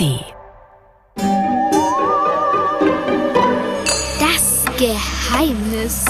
[0.00, 0.24] ARD.
[4.18, 6.04] Das Geheimnis.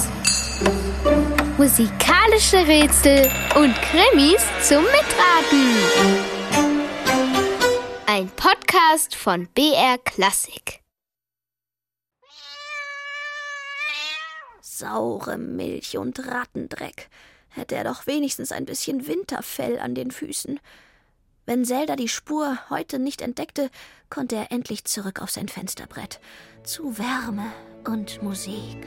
[1.59, 5.77] Musikalische Rätsel und Krimis zum Mitraten.
[8.07, 10.81] Ein Podcast von BR Klassik.
[14.61, 17.09] Saure Milch und Rattendreck.
[17.49, 20.61] Hätte er doch wenigstens ein bisschen Winterfell an den Füßen.
[21.47, 23.71] Wenn Zelda die Spur heute nicht entdeckte,
[24.09, 26.21] konnte er endlich zurück auf sein Fensterbrett.
[26.63, 27.51] Zu Wärme
[27.85, 28.87] und Musik.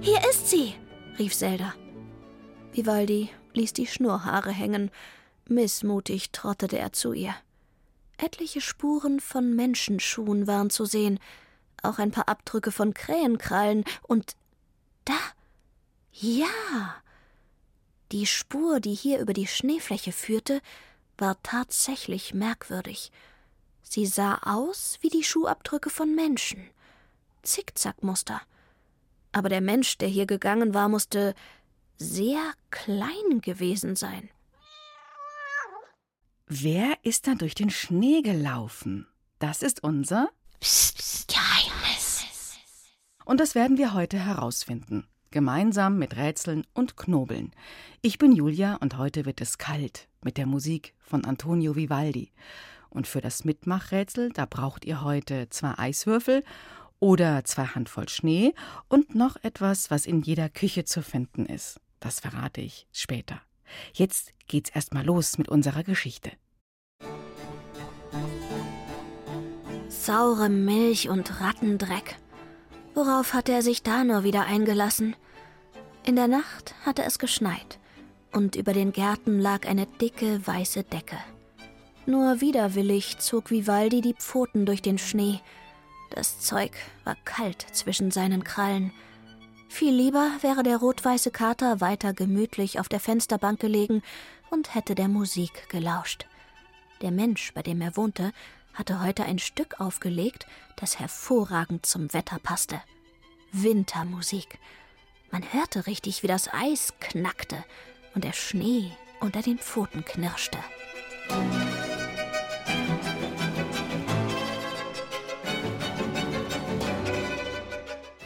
[0.00, 0.74] Hier ist sie,
[1.18, 1.74] rief Zelda.
[2.72, 4.90] Vivaldi ließ die Schnurrhaare hängen.
[5.46, 7.34] Missmutig trottete er zu ihr.
[8.18, 11.18] Etliche Spuren von Menschenschuhen waren zu sehen,
[11.82, 14.36] auch ein paar Abdrücke von Krähenkrallen und
[15.04, 15.18] da.
[16.12, 16.46] Ja.
[18.12, 20.60] Die Spur, die hier über die Schneefläche führte,
[21.16, 23.10] war tatsächlich merkwürdig.
[23.82, 26.62] Sie sah aus wie die Schuhabdrücke von Menschen.
[27.42, 28.42] Zickzackmuster.
[29.32, 31.34] Aber der Mensch, der hier gegangen war, musste
[31.96, 34.28] sehr klein gewesen sein.
[36.46, 39.06] Wer ist da durch den Schnee gelaufen?
[39.38, 40.28] Das ist unser
[40.60, 42.24] Psst, Geheimnis.
[43.24, 45.08] Und das werden wir heute herausfinden.
[45.32, 47.50] Gemeinsam mit Rätseln und Knobeln.
[48.02, 52.30] Ich bin Julia und heute wird es kalt mit der Musik von Antonio Vivaldi.
[52.90, 56.44] Und für das Mitmachrätsel, da braucht ihr heute zwei Eiswürfel
[57.00, 58.54] oder zwei Handvoll Schnee
[58.88, 61.80] und noch etwas, was in jeder Küche zu finden ist.
[61.98, 63.40] Das verrate ich später.
[63.94, 66.30] Jetzt geht's erstmal los mit unserer Geschichte.
[69.88, 72.16] Saure Milch und Rattendreck.
[72.94, 75.16] Worauf hatte er sich da nur wieder eingelassen?
[76.04, 77.78] In der Nacht hatte es geschneit,
[78.32, 81.16] und über den Gärten lag eine dicke weiße Decke.
[82.04, 85.40] Nur widerwillig zog Vivaldi die Pfoten durch den Schnee.
[86.10, 86.72] Das Zeug
[87.04, 88.92] war kalt zwischen seinen Krallen.
[89.68, 94.02] Viel lieber wäre der rot-weiße Kater weiter gemütlich auf der Fensterbank gelegen
[94.50, 96.26] und hätte der Musik gelauscht.
[97.00, 98.32] Der Mensch, bei dem er wohnte,
[98.74, 100.46] hatte heute ein Stück aufgelegt,
[100.76, 102.80] das hervorragend zum Wetter passte.
[103.52, 104.58] Wintermusik.
[105.30, 107.64] Man hörte richtig, wie das Eis knackte
[108.14, 110.58] und der Schnee unter den Pfoten knirschte.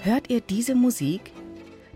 [0.02, 1.32] Hört ihr diese Musik?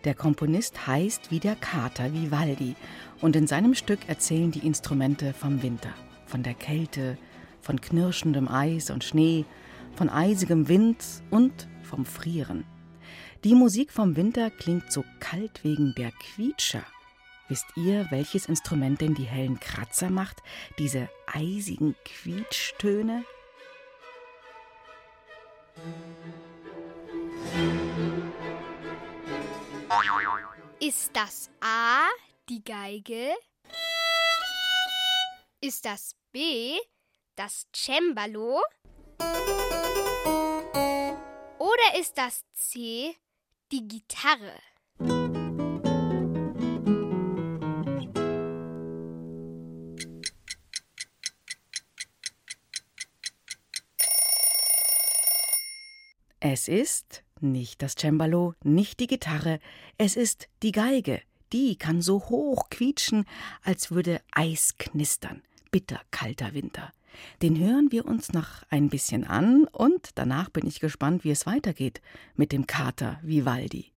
[0.04, 2.74] Der Komponist heißt wie der Kater Vivaldi
[3.20, 5.94] und in seinem Stück erzählen die Instrumente vom Winter,
[6.26, 7.18] von der Kälte,
[7.60, 9.44] von knirschendem Eis und Schnee,
[9.94, 12.64] von eisigem Wind und vom Frieren.
[13.44, 16.84] Die Musik vom Winter klingt so kalt wegen der Quietscher.
[17.48, 20.42] Wisst ihr, welches Instrument denn die hellen Kratzer macht,
[20.78, 23.24] diese eisigen Quietschtöne?
[30.78, 32.06] Ist das A
[32.48, 33.34] die Geige?
[35.60, 36.78] Ist das B
[37.40, 38.60] das Cembalo?
[41.58, 43.16] Oder ist das C
[43.72, 44.52] die Gitarre?
[56.40, 59.60] Es ist nicht das Cembalo, nicht die Gitarre,
[59.96, 61.22] es ist die Geige.
[61.54, 63.24] Die kann so hoch quietschen,
[63.62, 65.42] als würde Eis knistern.
[65.70, 66.92] Bitterkalter Winter.
[67.42, 71.46] Den hören wir uns noch ein bisschen an und danach bin ich gespannt, wie es
[71.46, 72.00] weitergeht
[72.34, 73.92] mit dem Kater Vivaldi.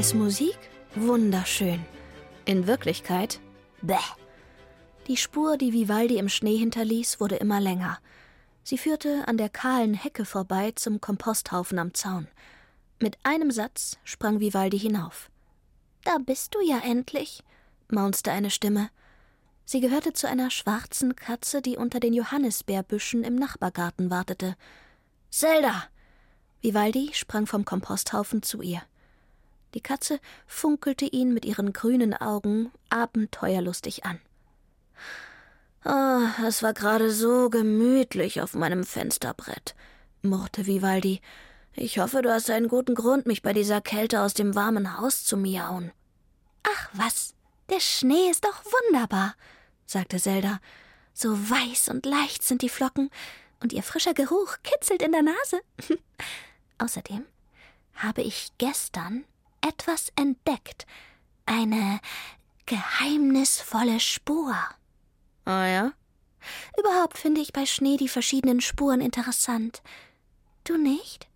[0.00, 0.56] Als Musik
[0.94, 1.84] wunderschön.
[2.46, 3.38] In Wirklichkeit,
[3.82, 3.96] bäh.
[5.08, 7.98] Die Spur, die Vivaldi im Schnee hinterließ, wurde immer länger.
[8.62, 12.28] Sie führte an der kahlen Hecke vorbei zum Komposthaufen am Zaun.
[12.98, 15.28] Mit einem Satz sprang Vivaldi hinauf.
[16.04, 17.44] Da bist du ja endlich,
[17.90, 18.88] maunzte eine Stimme.
[19.66, 24.56] Sie gehörte zu einer schwarzen Katze, die unter den Johannisbeerbüschen im Nachbargarten wartete.
[25.28, 25.84] Zelda!
[26.62, 28.80] Vivaldi sprang vom Komposthaufen zu ihr.
[29.74, 34.20] Die Katze funkelte ihn mit ihren grünen Augen abenteuerlustig an.
[35.84, 39.74] Oh, es war gerade so gemütlich auf meinem Fensterbrett,
[40.22, 41.20] murrte Vivaldi.
[41.74, 45.24] Ich hoffe, du hast einen guten Grund, mich bei dieser Kälte aus dem warmen Haus
[45.24, 45.92] zu miauen.
[46.64, 47.34] Ach was,
[47.70, 49.34] der Schnee ist doch wunderbar,
[49.86, 50.60] sagte Zelda.
[51.14, 53.10] So weiß und leicht sind die Flocken,
[53.60, 55.60] und ihr frischer Geruch kitzelt in der Nase.
[56.78, 57.24] Außerdem
[57.94, 59.24] habe ich gestern
[59.60, 60.86] etwas entdeckt.
[61.46, 62.00] Eine
[62.66, 64.54] geheimnisvolle Spur.
[65.44, 65.92] Ah ja?
[66.78, 69.82] Überhaupt finde ich bei Schnee die verschiedenen Spuren interessant.
[70.64, 71.28] Du nicht?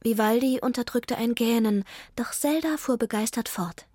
[0.00, 1.84] Vivaldi unterdrückte ein Gähnen,
[2.14, 3.86] doch Zelda fuhr begeistert fort.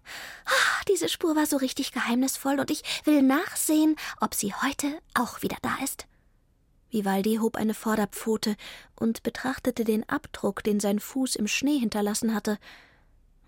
[0.45, 5.41] Ah, diese Spur war so richtig geheimnisvoll und ich will nachsehen, ob sie heute auch
[5.41, 6.07] wieder da ist.
[6.91, 8.55] Vivaldi hob eine Vorderpfote
[8.95, 12.59] und betrachtete den Abdruck, den sein Fuß im Schnee hinterlassen hatte.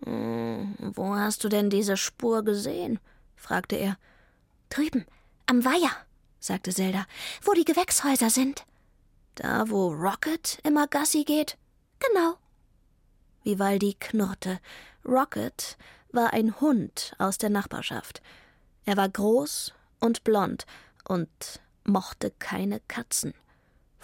[0.03, 3.00] Hm, wo hast du denn diese Spur gesehen?
[3.36, 3.97] fragte er.
[4.69, 5.06] Drüben,
[5.45, 5.92] am Weiher,
[6.39, 7.06] sagte Zelda,
[7.44, 8.65] wo die Gewächshäuser sind.
[9.36, 11.57] Da, wo Rocket immer Gassi geht?
[12.00, 12.38] Genau.
[13.44, 14.59] Vivaldi knurrte.
[15.06, 15.77] Rocket
[16.12, 18.21] war ein Hund aus der Nachbarschaft.
[18.86, 20.65] Er war groß und blond
[21.07, 23.33] und mochte keine Katzen.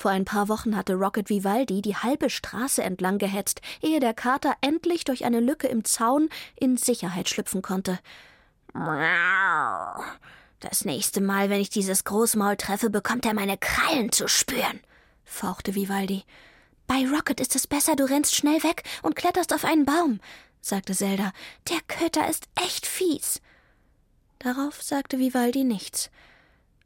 [0.01, 4.55] Vor ein paar Wochen hatte Rocket Vivaldi die halbe Straße entlang gehetzt, ehe der Kater
[4.61, 7.99] endlich durch eine Lücke im Zaun in Sicherheit schlüpfen konnte.
[10.59, 14.79] Das nächste Mal, wenn ich dieses Großmaul treffe, bekommt er meine Krallen zu spüren,
[15.23, 16.23] fauchte Vivaldi.
[16.87, 20.19] Bei Rocket ist es besser, du rennst schnell weg und kletterst auf einen Baum,
[20.61, 21.31] sagte Zelda.
[21.69, 23.39] Der Köter ist echt fies.
[24.39, 26.09] Darauf sagte Vivaldi nichts.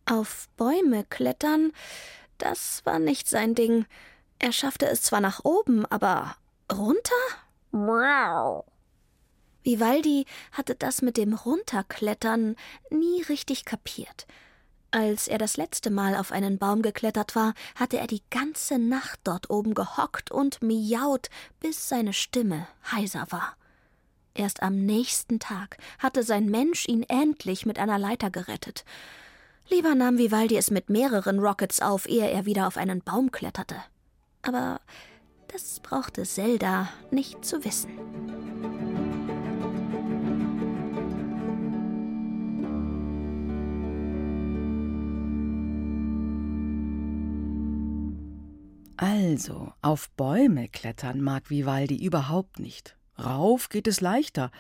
[0.06, 1.72] Auf Bäume klettern,
[2.38, 3.86] das war nicht sein Ding.
[4.40, 6.36] Er schaffte es zwar nach oben, aber
[6.72, 7.14] runter?
[7.72, 8.66] Wow.
[9.64, 12.56] Vivaldi hatte das mit dem Runterklettern
[12.90, 14.28] nie richtig kapiert.
[14.92, 19.20] Als er das letzte Mal auf einen Baum geklettert war, hatte er die ganze Nacht
[19.24, 21.30] dort oben gehockt und miaut,
[21.60, 23.58] bis seine Stimme heiser war.
[24.36, 28.86] Erst am nächsten Tag hatte sein Mensch ihn endlich mit einer Leiter gerettet.
[29.70, 33.76] Lieber nahm Vivaldi es mit mehreren Rockets auf, ehe er wieder auf einen Baum kletterte.
[34.42, 34.80] Aber
[35.48, 37.90] das brauchte Zelda nicht zu wissen.
[48.98, 52.98] Also, auf Bäume klettern mag Vivaldi überhaupt nicht.
[53.18, 54.52] Rauf geht es leichter.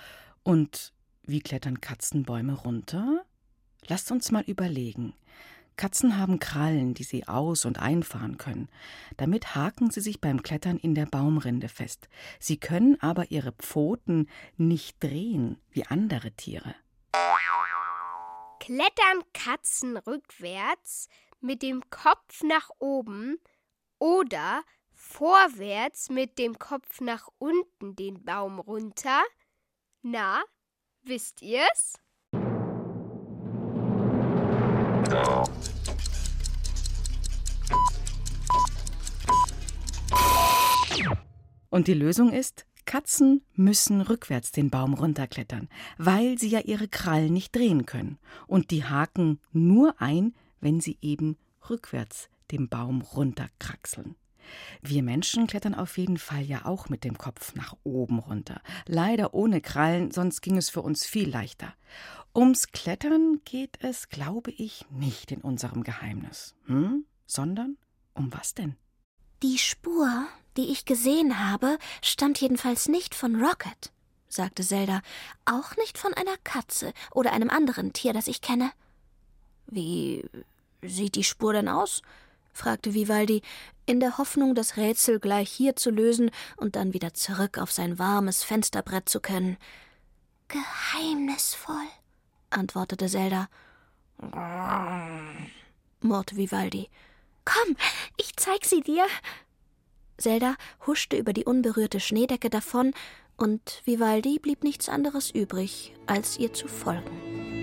[0.44, 0.94] Und
[1.24, 3.25] wie klettern Katzenbäume runter?
[3.88, 5.14] Lasst uns mal überlegen.
[5.78, 8.70] Katzen haben Krallen, die sie aus- und einfahren können.
[9.18, 12.08] Damit haken sie sich beim Klettern in der Baumrinde fest.
[12.40, 16.76] Sie können aber ihre Pfoten nicht drehen wie andere Tiere.
[18.60, 21.08] Klettern Katzen rückwärts
[21.42, 23.38] mit dem Kopf nach oben
[24.00, 29.22] oder vorwärts mit dem Kopf nach unten den Baum runter?
[30.02, 30.42] Na,
[31.04, 32.00] wisst ihr's?
[41.70, 45.68] Und die Lösung ist, Katzen müssen rückwärts den Baum runterklettern,
[45.98, 48.18] weil sie ja ihre Krallen nicht drehen können.
[48.48, 51.38] Und die haken nur ein, wenn sie eben
[51.70, 54.16] rückwärts den Baum runterkraxeln.
[54.82, 58.62] Wir Menschen klettern auf jeden Fall ja auch mit dem Kopf nach oben runter.
[58.86, 61.74] Leider ohne Krallen, sonst ging es für uns viel leichter.
[62.36, 66.56] Ums Klettern geht es, glaube ich, nicht in unserem Geheimnis.
[66.66, 67.06] Hm?
[67.26, 67.78] Sondern
[68.14, 68.76] um was denn?
[69.44, 70.10] Die Spur,
[70.58, 73.92] die ich gesehen habe, stammt jedenfalls nicht von Rocket,
[74.28, 75.02] sagte Zelda,
[75.46, 78.72] auch nicht von einer Katze oder einem anderen Tier, das ich kenne.
[79.68, 80.26] Wie
[80.82, 82.02] sieht die Spur denn aus?
[82.54, 83.42] fragte Vivaldi,
[83.86, 88.00] in der Hoffnung, das Rätsel gleich hier zu lösen und dann wieder zurück auf sein
[88.00, 89.58] warmes Fensterbrett zu können.
[90.48, 91.88] Geheimnisvoll,
[92.50, 93.48] antwortete Zelda.
[96.02, 96.90] murrte Vivaldi.
[97.44, 97.76] Komm,
[98.18, 99.06] ich zeig sie dir.
[100.18, 100.56] Zelda
[100.88, 102.94] huschte über die unberührte Schneedecke davon,
[103.38, 107.55] und Vivaldi blieb nichts anderes übrig, als ihr zu folgen.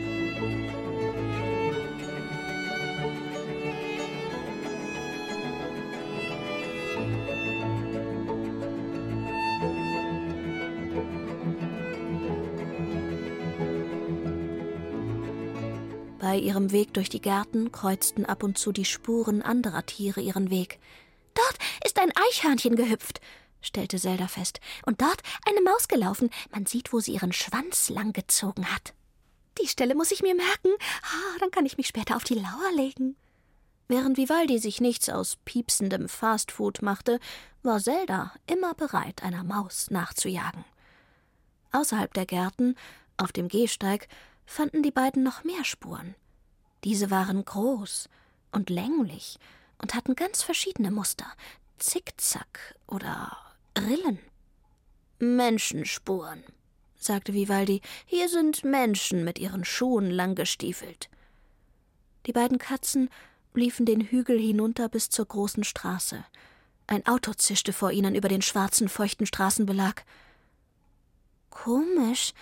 [16.32, 20.48] Bei ihrem Weg durch die Gärten kreuzten ab und zu die Spuren anderer Tiere ihren
[20.48, 20.78] Weg.
[21.34, 23.20] Dort ist ein Eichhörnchen gehüpft,
[23.60, 26.30] stellte Zelda fest, und dort eine Maus gelaufen.
[26.50, 28.94] Man sieht, wo sie ihren Schwanz langgezogen hat.
[29.60, 30.70] Die Stelle muss ich mir merken.
[31.02, 33.14] Ah, dann kann ich mich später auf die Lauer legen.
[33.88, 37.20] Während Vivaldi sich nichts aus piepsendem Fastfood machte,
[37.62, 40.64] war Zelda immer bereit, einer Maus nachzujagen.
[41.72, 42.76] Außerhalb der Gärten,
[43.18, 44.08] auf dem Gehsteig,
[44.46, 46.14] fanden die beiden noch mehr Spuren.
[46.84, 48.08] Diese waren groß
[48.50, 49.38] und länglich
[49.78, 51.26] und hatten ganz verschiedene Muster,
[51.78, 53.36] Zickzack oder
[53.78, 54.18] Rillen.
[55.18, 56.42] Menschenspuren,
[56.96, 57.80] sagte Vivaldi.
[58.06, 61.08] Hier sind Menschen mit ihren Schuhen langgestiefelt.
[62.26, 63.08] Die beiden Katzen
[63.54, 66.24] liefen den Hügel hinunter bis zur großen Straße.
[66.86, 70.02] Ein Auto zischte vor ihnen über den schwarzen, feuchten Straßenbelag.
[71.50, 72.32] Komisch,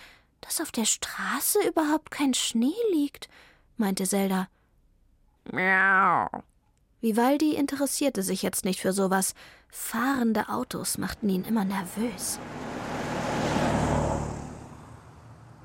[0.41, 3.29] dass auf der Straße überhaupt kein Schnee liegt,
[3.77, 4.47] meinte Zelda.
[5.51, 6.27] Miau.
[7.01, 9.33] Vivaldi interessierte sich jetzt nicht für sowas.
[9.69, 12.39] Fahrende Autos machten ihn immer nervös.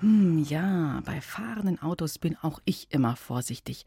[0.01, 3.85] Hm, ja, bei fahrenden Autos bin auch ich immer vorsichtig.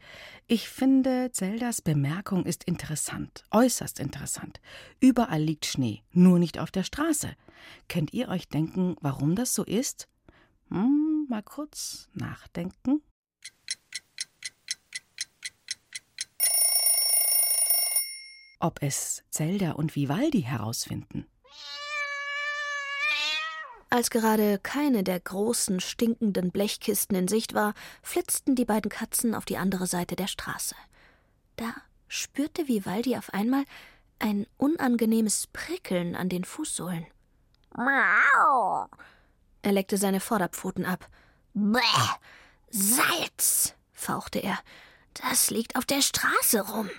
[0.48, 4.60] Ich finde, Zeldas Bemerkung ist interessant, äußerst interessant.
[5.00, 7.30] Überall liegt Schnee, nur nicht auf der Straße.
[7.88, 10.08] Könnt ihr euch denken, warum das so ist?
[10.68, 13.02] Hm, mal kurz nachdenken.
[18.60, 21.26] Ob es Zelda und Vivaldi herausfinden.
[23.88, 29.46] Als gerade keine der großen, stinkenden Blechkisten in Sicht war, flitzten die beiden Katzen auf
[29.46, 30.76] die andere Seite der Straße.
[31.56, 31.74] Da
[32.06, 33.64] spürte Vivaldi auf einmal
[34.20, 37.06] ein unangenehmes Prickeln an den Fußsohlen.
[37.74, 38.86] Miau!
[39.62, 41.08] Er leckte seine Vorderpfoten ab.
[41.54, 41.80] Bäh!
[42.70, 43.74] Salz!
[43.92, 44.58] fauchte er.
[45.14, 46.90] Das liegt auf der Straße rum.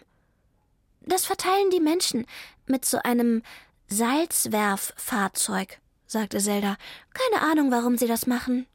[1.02, 2.26] Das verteilen die Menschen
[2.66, 3.42] mit so einem
[3.88, 6.78] Salzwerffahrzeug, sagte Zelda.
[7.14, 8.68] Keine Ahnung, warum sie das machen.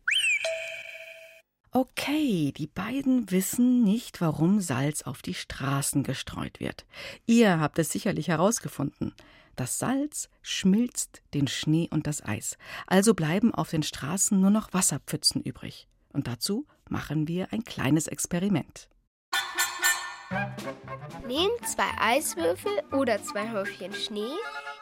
[1.71, 6.87] Okay, die beiden wissen nicht, warum Salz auf die Straßen gestreut wird.
[7.27, 9.15] Ihr habt es sicherlich herausgefunden.
[9.57, 12.57] Das Salz schmilzt den Schnee und das Eis.
[12.87, 15.87] Also bleiben auf den Straßen nur noch Wasserpfützen übrig.
[16.13, 18.89] Und dazu machen wir ein kleines Experiment.
[21.27, 24.33] Nehmt zwei Eiswürfel oder zwei Häufchen Schnee,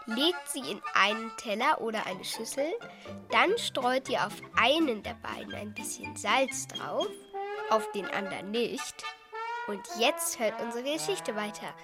[0.06, 2.72] legt sie in einen Teller oder eine Schüssel,
[3.30, 7.08] dann streut ihr auf einen der beiden ein bisschen Salz drauf,
[7.70, 9.04] auf den anderen nicht.
[9.66, 11.74] Und jetzt hört unsere Geschichte weiter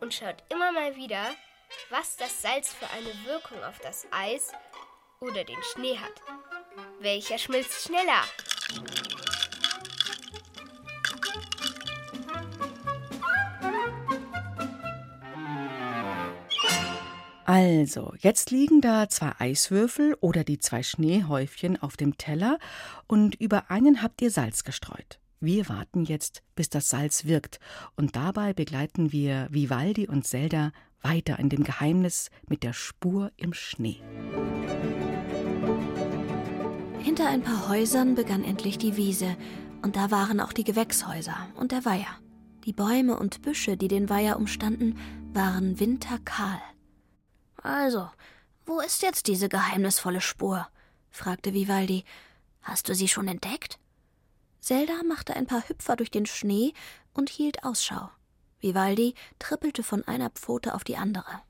[0.00, 1.22] und schaut immer mal wieder,
[1.90, 4.52] was das Salz für eine Wirkung auf das Eis
[5.20, 6.22] oder den Schnee hat.
[7.00, 8.24] Welcher schmilzt schneller?
[17.48, 22.58] Also, jetzt liegen da zwei Eiswürfel oder die zwei Schneehäufchen auf dem Teller
[23.06, 25.18] und über einen habt ihr Salz gestreut.
[25.40, 27.58] Wir warten jetzt, bis das Salz wirkt
[27.96, 33.54] und dabei begleiten wir Vivaldi und Zelda weiter in dem Geheimnis mit der Spur im
[33.54, 34.02] Schnee.
[36.98, 39.38] Hinter ein paar Häusern begann endlich die Wiese
[39.80, 42.18] und da waren auch die Gewächshäuser und der Weiher.
[42.66, 44.98] Die Bäume und Büsche, die den Weiher umstanden,
[45.32, 46.60] waren winterkahl.
[47.62, 48.10] Also,
[48.66, 50.68] wo ist jetzt diese geheimnisvolle Spur?
[51.10, 52.04] fragte Vivaldi.
[52.62, 53.78] Hast du sie schon entdeckt?
[54.60, 56.74] Zelda machte ein paar Hüpfer durch den Schnee
[57.14, 58.10] und hielt Ausschau.
[58.60, 61.40] Vivaldi trippelte von einer Pfote auf die andere.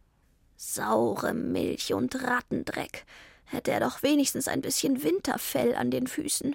[0.57, 3.05] Saure Milch und Rattendreck.
[3.45, 6.55] Hätte er doch wenigstens ein bisschen Winterfell an den Füßen.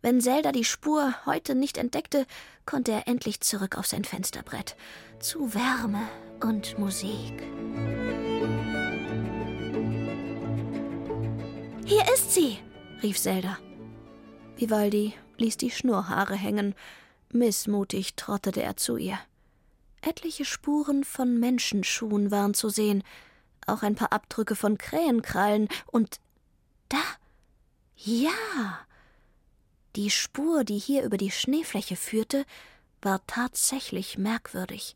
[0.00, 2.26] Wenn Zelda die Spur heute nicht entdeckte,
[2.64, 4.76] konnte er endlich zurück auf sein Fensterbrett.
[5.20, 6.08] Zu Wärme
[6.40, 7.42] und Musik.
[11.88, 12.58] Hier ist sie,
[13.02, 13.58] rief Zelda.
[14.56, 16.74] Vivaldi ließ die Schnurrhaare hängen.
[17.32, 19.18] Missmutig trottete er zu ihr.
[20.02, 23.02] Etliche Spuren von Menschenschuhen waren zu sehen,
[23.66, 26.20] auch ein paar Abdrücke von Krähenkrallen und
[26.90, 27.00] da.
[27.96, 28.32] Ja.
[29.96, 32.44] Die Spur, die hier über die Schneefläche führte,
[33.00, 34.94] war tatsächlich merkwürdig.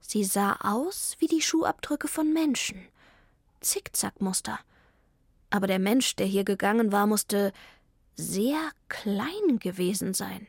[0.00, 2.86] Sie sah aus wie die Schuhabdrücke von Menschen.
[3.60, 4.60] Zickzackmuster
[5.52, 7.52] aber der Mensch, der hier gegangen war, musste
[8.16, 10.48] sehr klein gewesen sein.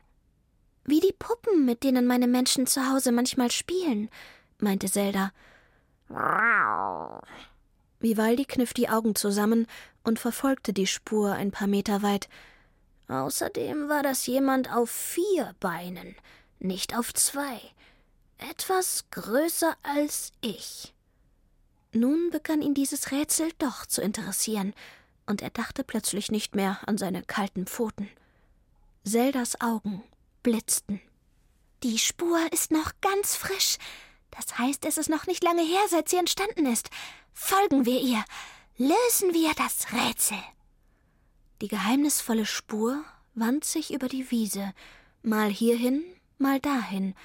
[0.85, 4.09] Wie die Puppen, mit denen meine Menschen zu Hause manchmal spielen,
[4.59, 5.31] meinte Zelda.
[7.99, 9.67] Vivaldi kniff die Augen zusammen
[10.03, 12.29] und verfolgte die Spur ein paar Meter weit.
[13.07, 16.15] Außerdem war das jemand auf vier Beinen,
[16.59, 17.59] nicht auf zwei.
[18.37, 20.93] Etwas größer als ich.
[21.93, 24.73] Nun begann ihn dieses Rätsel doch zu interessieren,
[25.25, 28.09] und er dachte plötzlich nicht mehr an seine kalten Pfoten.
[29.05, 30.03] Zeldas Augen
[30.41, 30.99] blitzten.
[31.83, 33.77] Die Spur ist noch ganz frisch.
[34.31, 36.89] Das heißt, es ist noch nicht lange her, seit sie entstanden ist.
[37.33, 38.23] Folgen wir ihr.
[38.77, 40.37] Lösen wir das Rätsel.
[41.61, 43.03] Die geheimnisvolle Spur
[43.35, 44.73] wand sich über die Wiese,
[45.21, 46.03] mal hierhin,
[46.37, 47.15] mal dahin,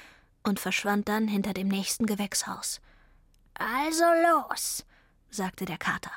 [0.43, 2.81] und verschwand dann hinter dem nächsten Gewächshaus.
[3.59, 4.87] Also los,
[5.31, 6.13] sagte der Kater.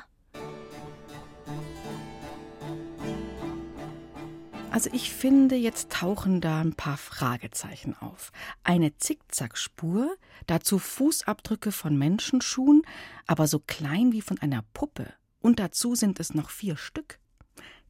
[4.69, 8.31] Also ich finde, jetzt tauchen da ein paar Fragezeichen auf.
[8.63, 10.15] Eine Zickzackspur,
[10.47, 12.83] dazu Fußabdrücke von Menschenschuhen,
[13.27, 15.11] aber so klein wie von einer Puppe.
[15.41, 17.19] Und dazu sind es noch vier Stück.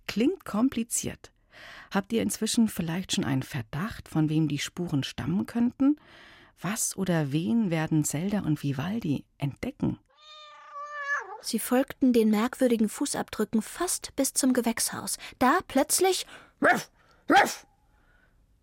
[0.07, 1.31] Klingt kompliziert.
[1.91, 5.97] Habt ihr inzwischen vielleicht schon einen Verdacht, von wem die Spuren stammen könnten?
[6.61, 9.99] Was oder wen werden Zelda und Vivaldi entdecken?
[11.41, 15.17] Sie folgten den merkwürdigen Fußabdrücken fast bis zum Gewächshaus.
[15.39, 16.27] Da plötzlich
[16.61, 16.91] Ruff,
[17.29, 17.65] ruff.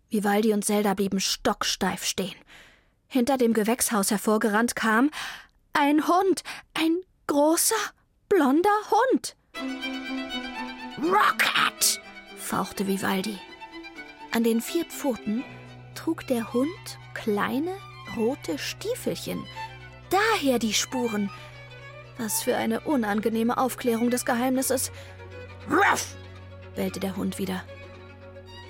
[0.09, 2.35] Vivaldi und Zelda blieben stocksteif stehen.
[3.07, 5.11] Hinter dem Gewächshaus hervorgerannt kam
[5.73, 7.75] ein Hund, ein großer,
[8.29, 9.35] blonder Hund.
[10.97, 12.01] Rocket!
[12.37, 13.37] fauchte Vivaldi.
[14.31, 15.43] An den vier Pfoten
[15.95, 17.75] trug der Hund kleine,
[18.19, 19.43] rote Stiefelchen.
[20.09, 21.31] Daher die Spuren.
[22.17, 24.91] Was für eine unangenehme Aufklärung des Geheimnisses.
[25.71, 26.15] Ruff!
[26.75, 27.63] bellte der Hund wieder.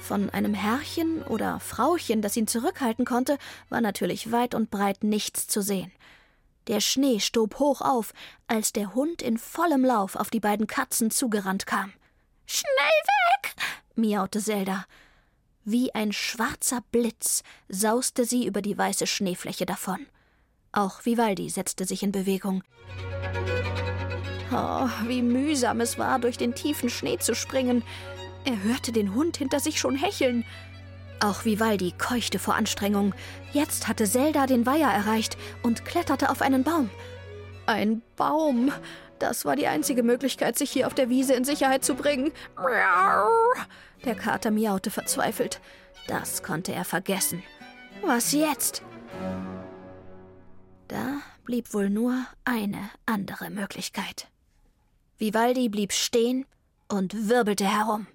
[0.02, 3.38] Von einem Herrchen oder Frauchen, das ihn zurückhalten konnte,
[3.70, 5.92] war natürlich weit und breit nichts zu sehen.
[6.68, 8.14] Der Schnee stob hoch auf,
[8.48, 11.94] als der Hund in vollem Lauf auf die beiden Katzen zugerannt kam.
[12.46, 13.56] Schnell weg!
[13.96, 14.86] miaute Zelda.
[15.72, 20.08] Wie ein schwarzer Blitz sauste sie über die weiße Schneefläche davon.
[20.72, 22.64] Auch Vivaldi setzte sich in Bewegung.
[24.52, 27.84] Oh, wie mühsam es war, durch den tiefen Schnee zu springen.
[28.46, 30.44] Er hörte den Hund hinter sich schon hecheln.
[31.20, 33.14] Auch Vivaldi keuchte vor Anstrengung.
[33.54, 36.90] Jetzt hatte Zelda den Weiher erreicht und kletterte auf einen Baum.
[37.68, 38.72] Ein Baum.
[39.20, 42.32] Das war die einzige Möglichkeit, sich hier auf der Wiese in Sicherheit zu bringen.
[44.06, 45.60] Der Kater miaute verzweifelt.
[46.08, 47.44] Das konnte er vergessen.
[48.02, 48.82] Was jetzt?
[50.88, 54.28] Da blieb wohl nur eine andere Möglichkeit.
[55.18, 56.46] Vivaldi blieb stehen
[56.88, 58.08] und wirbelte herum.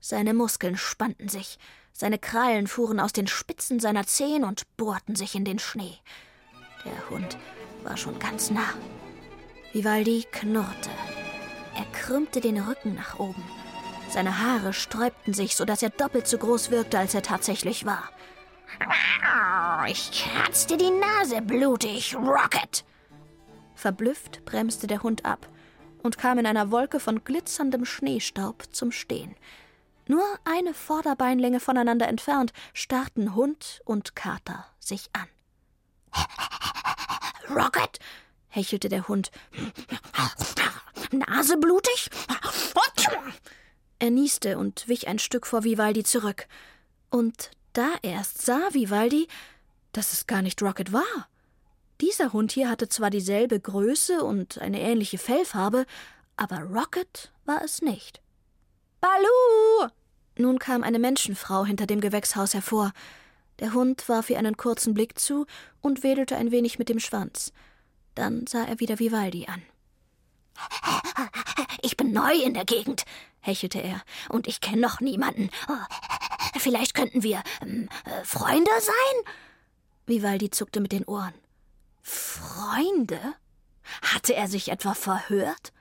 [0.00, 1.58] Seine Muskeln spannten sich,
[1.92, 5.98] seine Krallen fuhren aus den Spitzen seiner Zehen und bohrten sich in den Schnee.
[6.84, 7.38] Der Hund
[7.82, 8.74] war schon ganz nah.
[9.72, 10.90] Vivaldi knurrte.
[11.76, 13.42] Er krümmte den Rücken nach oben.
[14.08, 18.10] Seine Haare sträubten sich, so dass er doppelt so groß wirkte, als er tatsächlich war.
[19.86, 22.84] Ich kratzte die Nase blutig, Rocket!
[23.74, 25.48] Verblüfft bremste der Hund ab
[26.02, 29.36] und kam in einer Wolke von glitzerndem Schneestaub zum Stehen.
[30.06, 35.28] Nur eine Vorderbeinlänge voneinander entfernt starrten Hund und Kater sich an.
[37.50, 37.98] Rocket,
[38.48, 39.30] hechelte der Hund.
[41.10, 42.10] Nase blutig?
[43.98, 46.46] Er nieste und wich ein Stück vor Vivaldi zurück.
[47.10, 49.28] Und da erst sah Vivaldi,
[49.92, 51.28] dass es gar nicht Rocket war.
[52.00, 55.84] Dieser Hund hier hatte zwar dieselbe Größe und eine ähnliche Fellfarbe,
[56.36, 58.20] aber Rocket war es nicht.
[59.00, 59.90] Balu!
[60.36, 62.92] Nun kam eine Menschenfrau hinter dem Gewächshaus hervor.
[63.58, 65.46] Der Hund warf ihr einen kurzen Blick zu
[65.80, 67.52] und wedelte ein wenig mit dem Schwanz.
[68.18, 69.62] Dann sah er wieder Vivaldi an.
[71.82, 73.04] Ich bin neu in der Gegend,
[73.38, 75.50] hechelte er, und ich kenne noch niemanden.
[76.58, 79.32] Vielleicht könnten wir ähm, äh, Freunde sein?
[80.06, 81.32] Vivaldi zuckte mit den Ohren.
[82.02, 83.20] Freunde?
[84.02, 85.72] Hatte er sich etwa verhört?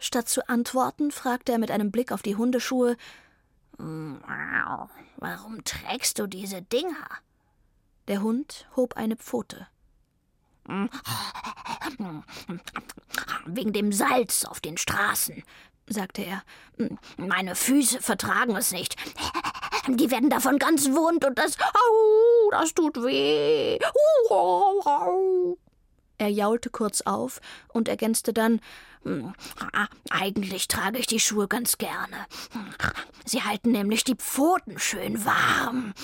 [0.00, 2.96] Statt zu antworten, fragte er mit einem Blick auf die Hundeschuhe
[3.78, 7.06] Warum trägst du diese Dinger?
[8.08, 9.68] Der Hund hob eine Pfote.
[13.46, 15.42] Wegen dem Salz auf den Straßen,
[15.86, 16.42] sagte er.
[17.16, 18.96] Meine Füße vertragen es nicht.
[19.88, 21.58] Die werden davon ganz wund und das.
[21.60, 23.78] Au, das tut weh.
[24.30, 25.58] Au, au.
[26.18, 28.60] Er jaulte kurz auf und ergänzte dann
[29.04, 29.32] hm,
[30.10, 32.26] Eigentlich trage ich die Schuhe ganz gerne.
[33.24, 35.94] Sie halten nämlich die Pfoten schön warm.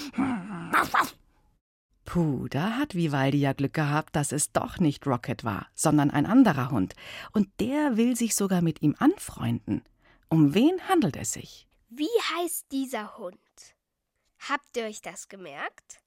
[2.07, 6.25] Puh, da hat Vivaldi ja Glück gehabt, dass es doch nicht Rocket war, sondern ein
[6.25, 6.95] anderer Hund.
[7.33, 9.83] Und der will sich sogar mit ihm anfreunden.
[10.29, 11.67] Um wen handelt es sich?
[11.91, 13.37] Wie heißt dieser Hund?
[14.49, 15.99] Habt ihr euch das gemerkt?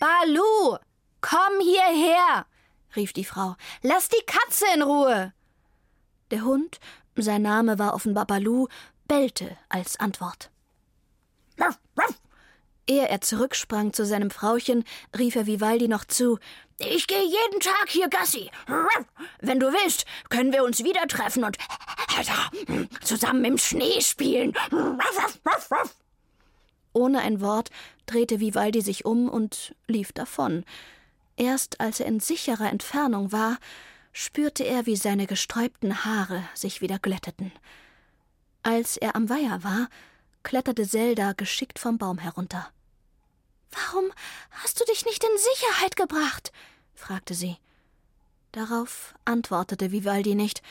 [0.00, 0.78] Balu,
[1.20, 2.46] komm hierher,
[2.96, 3.54] rief die Frau.
[3.82, 5.34] Lass die Katze in Ruhe.
[6.30, 6.80] Der Hund,
[7.16, 8.66] sein Name war offenbar Balu,
[9.06, 10.50] bellte als Antwort.
[12.86, 14.84] Ehe er zurücksprang zu seinem Frauchen,
[15.16, 16.38] rief er Vivaldi noch zu
[16.78, 18.50] Ich gehe jeden Tag hier Gassi.
[19.40, 21.56] Wenn du willst, können wir uns wieder treffen und
[23.02, 24.52] zusammen im Schnee spielen.
[26.92, 27.70] Ohne ein Wort
[28.06, 30.64] drehte Vivaldi sich um und lief davon.
[31.36, 33.58] Erst als er in sicherer Entfernung war,
[34.12, 37.50] spürte er, wie seine gesträubten Haare sich wieder glätteten.
[38.62, 39.88] Als er am Weiher war,
[40.44, 42.68] kletterte Zelda geschickt vom Baum herunter.
[43.72, 44.12] Warum
[44.50, 46.52] hast du dich nicht in Sicherheit gebracht?
[46.94, 47.56] fragte sie.
[48.52, 50.62] Darauf antwortete Vivaldi nicht,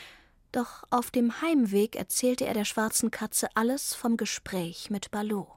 [0.52, 5.48] doch auf dem Heimweg erzählte er der schwarzen Katze alles vom Gespräch mit Balot.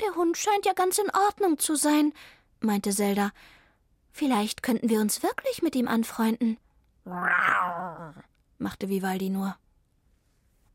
[0.00, 2.12] Der Hund scheint ja ganz in Ordnung zu sein,
[2.60, 3.30] meinte Zelda.
[4.10, 6.58] Vielleicht könnten wir uns wirklich mit ihm anfreunden.
[8.58, 9.56] machte Vivaldi nur.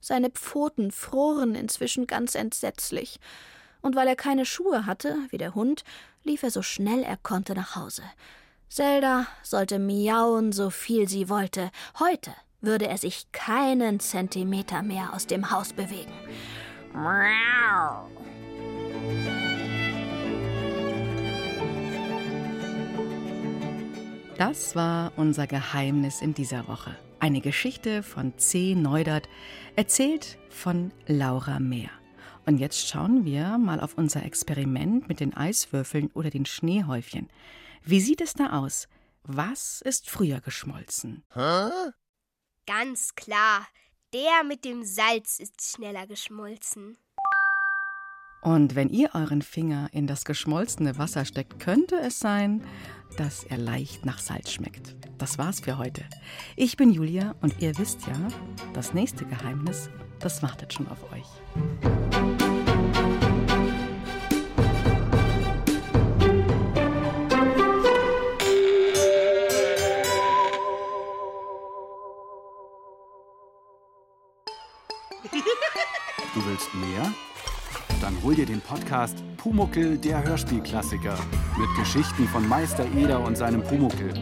[0.08, 3.20] Seine Pfoten froren inzwischen ganz entsetzlich,
[3.82, 5.84] und weil er keine Schuhe hatte, wie der Hund,
[6.24, 8.04] lief er so schnell er konnte nach Hause.
[8.70, 11.72] Zelda sollte miauen, so viel sie wollte.
[11.98, 16.14] Heute würde er sich keinen Zentimeter mehr aus dem Haus bewegen.
[16.94, 18.08] Miau.
[24.38, 26.96] Das war unser Geheimnis in dieser Woche.
[27.20, 28.76] Eine Geschichte von C.
[28.76, 29.30] Neudert,
[29.76, 31.90] erzählt von Laura Mehr.
[32.46, 37.30] Und jetzt schauen wir mal auf unser Experiment mit den Eiswürfeln oder den Schneehäufchen.
[37.84, 38.88] Wie sieht es da aus?
[39.24, 41.24] Was ist früher geschmolzen?
[41.34, 41.70] Hä?
[42.68, 43.66] Ganz klar,
[44.14, 46.98] der mit dem Salz ist schneller geschmolzen.
[48.46, 52.62] Und wenn ihr euren Finger in das geschmolzene Wasser steckt, könnte es sein,
[53.18, 54.96] dass er leicht nach Salz schmeckt.
[55.18, 56.04] Das war's für heute.
[56.56, 58.14] Ich bin Julia und ihr wisst ja,
[58.74, 62.05] das nächste Geheimnis, das wartet schon auf euch.
[78.36, 81.18] Hol dir den Podcast Pumuckel, der Hörspielklassiker.
[81.58, 84.14] Mit Geschichten von Meister Eder und seinem Pumuckel.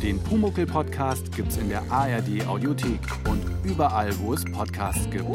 [0.00, 5.26] Den Pumuckel-Podcast gibt's in der ARD-Audiothek und überall, wo es Podcasts gibt.